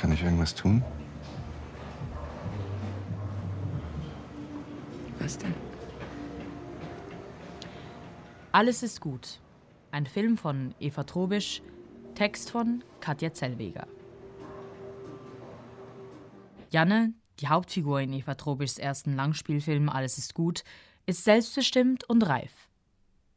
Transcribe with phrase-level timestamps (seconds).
[0.00, 0.82] Kann ich irgendwas tun?
[5.18, 5.54] Was denn?
[8.50, 9.40] Alles ist gut.
[9.90, 11.60] Ein Film von Eva Trobisch,
[12.14, 13.86] Text von Katja Zellweger.
[16.70, 20.64] Janne, die Hauptfigur in Eva Trobischs ersten Langspielfilm Alles ist gut,
[21.04, 22.52] ist selbstbestimmt und reif.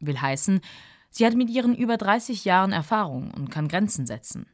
[0.00, 0.60] Will heißen,
[1.10, 4.46] sie hat mit ihren über 30 Jahren Erfahrung und kann Grenzen setzen.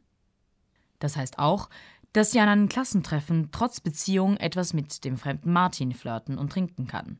[1.05, 1.69] Das heißt auch,
[2.15, 6.87] dass sie an einem Klassentreffen trotz Beziehung etwas mit dem fremden Martin flirten und trinken
[6.87, 7.19] kann.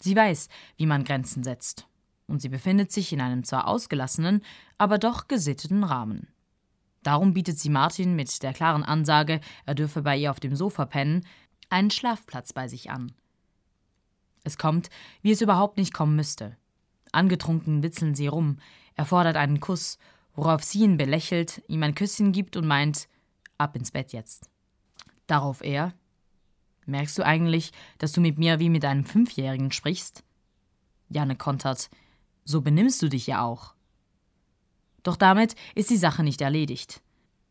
[0.00, 1.88] Sie weiß, wie man Grenzen setzt.
[2.28, 4.42] Und sie befindet sich in einem zwar ausgelassenen,
[4.76, 6.28] aber doch gesitteten Rahmen.
[7.02, 10.86] Darum bietet sie Martin mit der klaren Ansage, er dürfe bei ihr auf dem Sofa
[10.86, 11.26] pennen,
[11.70, 13.10] einen Schlafplatz bei sich an.
[14.44, 14.90] Es kommt,
[15.22, 16.56] wie es überhaupt nicht kommen müsste.
[17.10, 18.58] Angetrunken witzeln sie rum,
[18.94, 19.98] er fordert einen Kuss,
[20.38, 23.08] worauf sie ihn belächelt, ihm ein Küsschen gibt und meint,
[23.58, 24.48] ab ins Bett jetzt.
[25.26, 25.94] Darauf er,
[26.86, 30.22] merkst du eigentlich, dass du mit mir wie mit einem Fünfjährigen sprichst?
[31.08, 31.90] Janne kontert,
[32.44, 33.74] so benimmst du dich ja auch.
[35.02, 37.02] Doch damit ist die Sache nicht erledigt.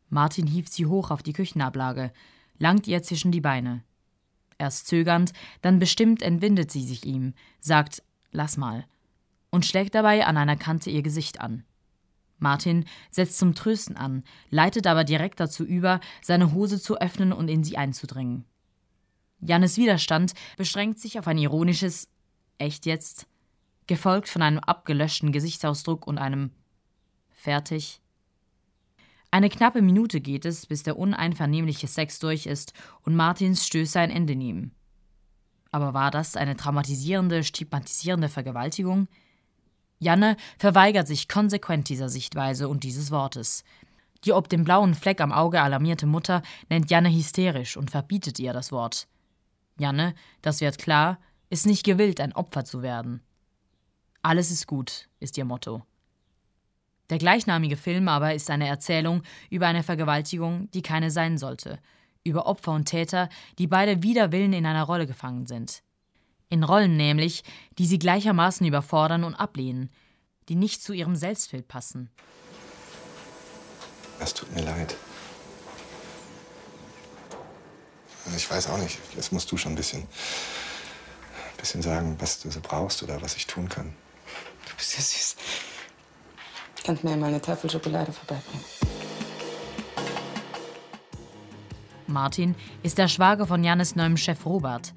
[0.07, 2.13] Martin hieft sie hoch auf die Küchenablage,
[2.57, 3.83] langt ihr zwischen die Beine.
[4.59, 8.01] Erst zögernd, dann bestimmt entwindet sie sich ihm, sagt
[8.31, 8.85] Lass mal
[9.49, 11.65] und schlägt dabei an einer Kante ihr Gesicht an.
[12.39, 17.47] Martin setzt zum Trösten an, leitet aber direkt dazu über, seine Hose zu öffnen und
[17.49, 18.45] in sie einzudringen.
[19.39, 22.09] Jannes Widerstand beschränkt sich auf ein ironisches
[22.59, 23.27] Echt jetzt,
[23.85, 26.51] gefolgt von einem abgelöschten Gesichtsausdruck und einem
[27.29, 28.01] Fertig.
[29.29, 34.09] Eine knappe Minute geht es, bis der uneinvernehmliche Sex durch ist und Martins Stöße ein
[34.09, 34.73] Ende nehmen.
[35.71, 39.07] Aber war das eine traumatisierende, stigmatisierende Vergewaltigung?
[39.99, 43.63] Janne verweigert sich konsequent dieser Sichtweise und dieses Wortes.
[44.25, 48.53] Die ob dem blauen Fleck am Auge alarmierte Mutter nennt Janne hysterisch und verbietet ihr
[48.53, 49.07] das Wort.
[49.79, 53.21] Janne, das wird klar, ist nicht gewillt, ein Opfer zu werden.
[54.21, 55.83] Alles ist gut, ist ihr Motto.
[57.09, 61.79] Der gleichnamige Film aber ist eine Erzählung über eine Vergewaltigung, die keine sein sollte,
[62.23, 65.83] über Opfer und Täter, die beide wider Willen in einer Rolle gefangen sind.
[66.49, 67.43] In Rollen nämlich,
[67.77, 69.89] die sie gleichermaßen überfordern und ablehnen,
[70.47, 72.09] die nicht zu ihrem Selbstbild passen.
[74.19, 74.95] Es tut mir leid.
[78.35, 78.99] Ich weiß auch nicht.
[79.15, 83.35] Jetzt musst du schon ein bisschen, ein bisschen sagen, was du so brauchst oder was
[83.35, 83.93] ich tun kann.
[84.67, 85.35] Du bist ja süß.
[86.83, 88.63] Kannst mir mal eine Tafel Schokolade vorbeibringen.
[92.07, 94.93] Martin ist der Schwager von Jannes neuem Chef Robert.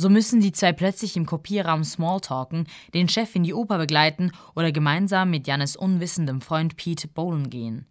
[0.00, 4.70] So müssen die zwei plötzlich im Kopierraum Smalltalken, den Chef in die Oper begleiten oder
[4.70, 7.84] gemeinsam mit Jannes unwissendem Freund Pete bowlen gehen.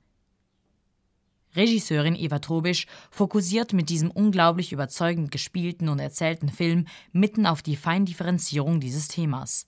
[1.53, 7.75] Regisseurin Eva Trobisch fokussiert mit diesem unglaublich überzeugend gespielten und erzählten Film mitten auf die
[7.75, 9.67] Feindifferenzierung dieses Themas.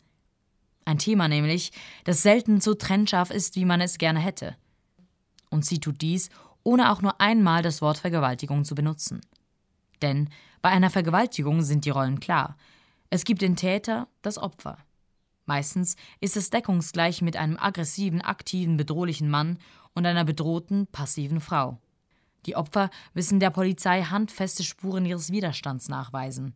[0.85, 1.73] Ein Thema nämlich,
[2.06, 4.56] das selten so trennscharf ist, wie man es gerne hätte.
[5.50, 6.29] Und sie tut dies,
[6.63, 9.19] ohne auch nur einmal das Wort Vergewaltigung zu benutzen.
[10.01, 10.29] Denn
[10.61, 12.57] bei einer Vergewaltigung sind die Rollen klar.
[13.09, 14.77] Es gibt den Täter, das Opfer.
[15.45, 19.57] Meistens ist es deckungsgleich mit einem aggressiven, aktiven, bedrohlichen Mann
[19.93, 21.79] und einer bedrohten, passiven Frau.
[22.45, 26.55] Die Opfer müssen der Polizei handfeste Spuren ihres Widerstands nachweisen.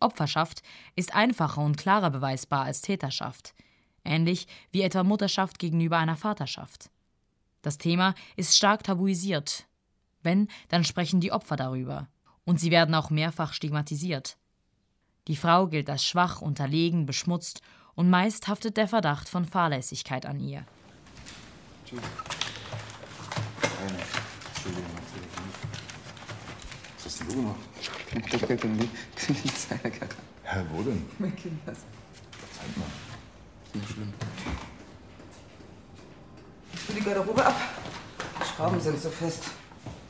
[0.00, 0.62] Opferschaft
[0.96, 3.54] ist einfacher und klarer beweisbar als Täterschaft,
[4.04, 6.90] ähnlich wie etwa Mutterschaft gegenüber einer Vaterschaft.
[7.62, 9.66] Das Thema ist stark tabuisiert.
[10.22, 12.08] Wenn, dann sprechen die Opfer darüber
[12.44, 14.36] und sie werden auch mehrfach stigmatisiert.
[15.28, 17.60] Die Frau gilt als schwach, unterlegen, beschmutzt
[17.94, 20.64] und meist haftet der Verdacht von Fahrlässigkeit an ihr.
[26.96, 27.60] Was hast denn du gemacht?
[30.42, 31.06] Hä, wo denn?
[31.18, 31.78] Mein Kind, was?
[32.58, 32.86] Zeig mal.
[33.74, 34.12] Nicht schlimm.
[36.72, 37.54] Ich will die Garderobe ab.
[38.40, 39.44] Die Schrauben sind so fest.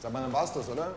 [0.01, 0.95] Sag mal, dann war's das, oder?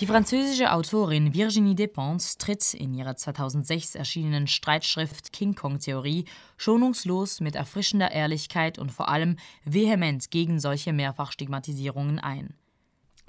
[0.00, 6.26] Die französische Autorin Virginie Despentes tritt in ihrer 2006 erschienenen Streitschrift King Kong Theorie
[6.58, 12.54] schonungslos mit erfrischender Ehrlichkeit und vor allem vehement gegen solche Mehrfachstigmatisierungen ein.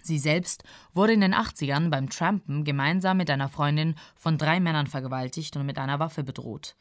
[0.04, 4.88] Sie selbst wurde in den 80ern beim Trampen gemeinsam mit einer Freundin von drei Männern
[4.88, 6.76] vergewaltigt und mit einer Waffe bedroht.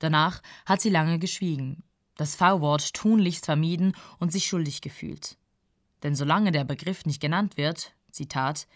[0.00, 1.84] Danach hat sie lange geschwiegen,
[2.16, 5.38] das V-Wort tunlichst vermieden und sich schuldig gefühlt.
[6.02, 8.66] Denn solange der Begriff nicht genannt wird, Zitat,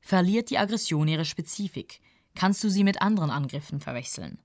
[0.00, 2.00] verliert die Aggression ihre Spezifik,
[2.34, 4.38] kannst du sie mit anderen Angriffen verwechseln.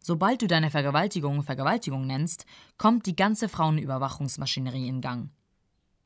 [0.00, 2.46] Sobald du deine Vergewaltigung Vergewaltigung nennst,
[2.78, 5.30] kommt die ganze Frauenüberwachungsmaschinerie in Gang.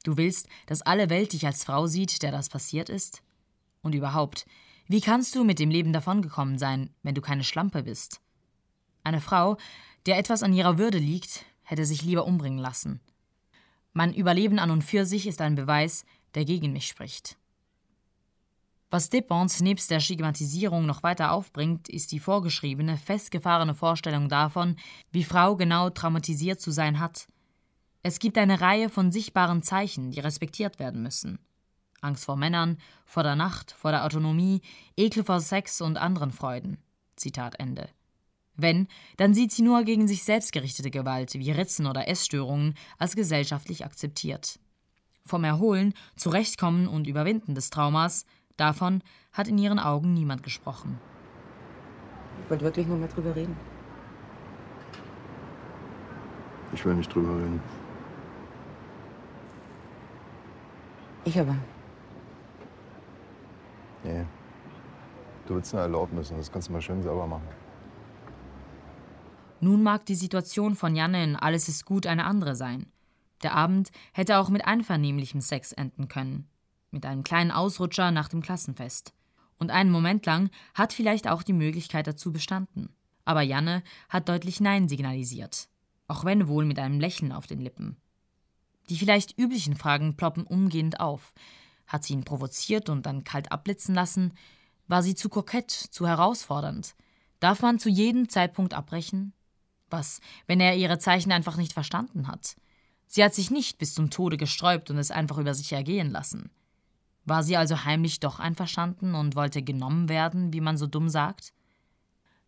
[0.05, 3.23] Du willst, dass alle Welt dich als Frau sieht, der das passiert ist?
[3.83, 4.47] Und überhaupt,
[4.87, 8.21] wie kannst du mit dem Leben davongekommen sein, wenn du keine Schlampe bist?
[9.05, 9.57] Eine Frau,
[10.07, 13.01] der etwas an ihrer Würde liegt, hätte sich lieber umbringen lassen.
[13.93, 17.37] Mein Überleben an und für sich ist ein Beweis, der gegen mich spricht.
[18.93, 24.75] Was Depons nebst der Stigmatisierung noch weiter aufbringt, ist die vorgeschriebene, festgefahrene Vorstellung davon,
[25.13, 27.29] wie Frau genau traumatisiert zu sein hat.
[28.03, 31.39] Es gibt eine Reihe von sichtbaren Zeichen, die respektiert werden müssen.
[32.01, 34.61] Angst vor Männern, vor der Nacht, vor der Autonomie,
[34.97, 36.79] Ekel vor Sex und anderen Freuden.
[37.15, 37.89] Zitat Ende.
[38.57, 43.15] Wenn, dann sieht sie nur gegen sich selbst gerichtete Gewalt wie Ritzen oder Essstörungen als
[43.15, 44.59] gesellschaftlich akzeptiert.
[45.25, 48.25] Vom Erholen, Zurechtkommen und Überwinden des Traumas,
[48.61, 49.03] davon
[49.33, 50.99] hat in ihren Augen niemand gesprochen.
[52.45, 53.57] Ich wollte wirklich nur mal drüber reden.
[56.73, 57.61] Ich will nicht drüber reden.
[61.25, 61.57] Ich aber.
[64.05, 64.25] Nee.
[65.47, 67.49] Du willst eine Erlaubnis und das kannst du mal schön sauber machen.
[69.61, 72.87] Nun mag die Situation von Janne in Alles ist gut eine andere sein.
[73.43, 76.50] Der Abend hätte auch mit einvernehmlichem Sex enden können.
[76.91, 79.15] Mit einem kleinen Ausrutscher nach dem Klassenfest.
[79.59, 82.95] Und einen Moment lang hat vielleicht auch die Möglichkeit dazu bestanden.
[83.25, 85.69] Aber Janne hat deutlich Nein signalisiert.
[86.09, 87.97] Auch wenn wohl mit einem Lächeln auf den Lippen.
[88.89, 91.33] Die vielleicht üblichen Fragen ploppen umgehend auf.
[91.87, 94.33] Hat sie ihn provoziert und dann kalt abblitzen lassen?
[94.89, 96.97] War sie zu kokett, zu herausfordernd?
[97.39, 99.33] Darf man zu jedem Zeitpunkt abbrechen?
[99.89, 102.57] Was, wenn er ihre Zeichen einfach nicht verstanden hat?
[103.07, 106.51] Sie hat sich nicht bis zum Tode gesträubt und es einfach über sich ergehen lassen.
[107.31, 111.53] War sie also heimlich doch einverstanden und wollte genommen werden, wie man so dumm sagt?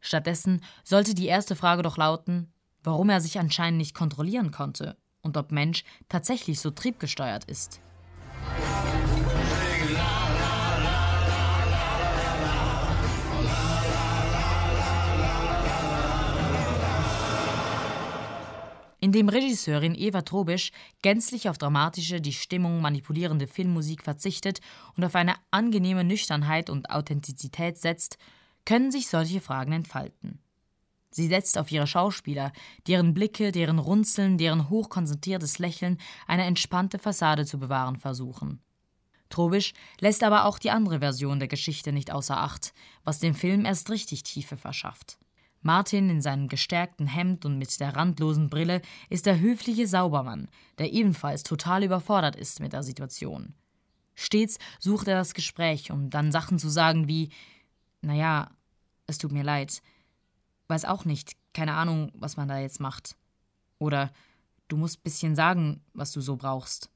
[0.00, 2.52] Stattdessen sollte die erste Frage doch lauten,
[2.82, 7.80] warum er sich anscheinend nicht kontrollieren konnte und ob Mensch tatsächlich so triebgesteuert ist.
[19.12, 20.72] Indem Regisseurin Eva Trobisch
[21.02, 24.62] gänzlich auf dramatische, die Stimmung manipulierende Filmmusik verzichtet
[24.96, 28.16] und auf eine angenehme Nüchternheit und Authentizität setzt,
[28.64, 30.38] können sich solche Fragen entfalten.
[31.10, 32.52] Sie setzt auf ihre Schauspieler,
[32.86, 38.62] deren Blicke, deren Runzeln, deren hochkonzentriertes Lächeln eine entspannte Fassade zu bewahren versuchen.
[39.28, 42.72] Trobisch lässt aber auch die andere Version der Geschichte nicht außer Acht,
[43.04, 45.18] was dem Film erst richtig Tiefe verschafft.
[45.62, 50.48] Martin in seinem gestärkten Hemd und mit der randlosen Brille ist der höfliche Saubermann,
[50.78, 53.54] der ebenfalls total überfordert ist mit der Situation.
[54.14, 57.30] Stets sucht er das Gespräch, um dann Sachen zu sagen wie:
[58.02, 58.50] Naja,
[59.06, 59.82] es tut mir leid.
[60.68, 63.16] Weiß auch nicht, keine Ahnung, was man da jetzt macht.
[63.78, 64.12] Oder
[64.68, 66.90] du musst bisschen sagen, was du so brauchst.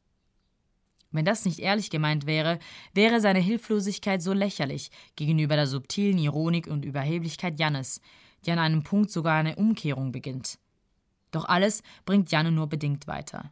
[1.12, 2.58] Wenn das nicht ehrlich gemeint wäre,
[2.92, 8.00] wäre seine Hilflosigkeit so lächerlich gegenüber der subtilen Ironik und Überheblichkeit Jannes,
[8.46, 10.58] die an einem Punkt sogar eine Umkehrung beginnt.
[11.30, 13.50] Doch alles bringt Janne nur bedingt weiter.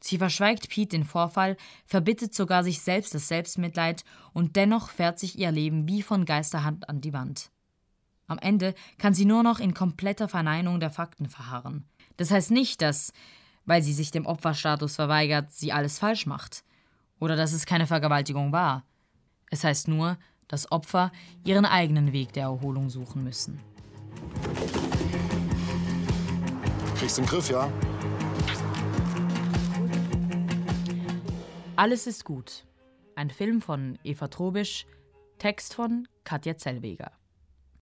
[0.00, 1.56] Sie verschweigt Pete den Vorfall,
[1.86, 6.88] verbittet sogar sich selbst das Selbstmitleid und dennoch fährt sich ihr Leben wie von Geisterhand
[6.88, 7.50] an die Wand.
[8.26, 11.84] Am Ende kann sie nur noch in kompletter Verneinung der Fakten verharren.
[12.16, 13.12] Das heißt nicht, dass,
[13.64, 16.64] weil sie sich dem Opferstatus verweigert, sie alles falsch macht.
[17.18, 18.84] Oder dass es keine Vergewaltigung war.
[19.50, 21.12] Es heißt nur, dass Opfer
[21.44, 23.60] ihren eigenen Weg der Erholung suchen müssen.
[26.96, 27.70] Kriegst den Griff, ja?
[31.76, 32.64] Alles ist gut.
[33.16, 34.86] Ein Film von Eva Trobisch,
[35.38, 37.12] Text von Katja Zellweger.